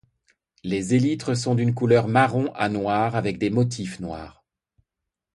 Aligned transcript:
Les 0.63 0.95
élytres 0.95 1.37
sont 1.37 1.53
d'une 1.53 1.75
couleur 1.75 2.07
marron 2.07 2.51
à 2.55 2.69
noire 2.69 3.15
avec 3.15 3.37
des 3.37 3.51
motifs 3.51 3.99
noirs. 3.99 4.43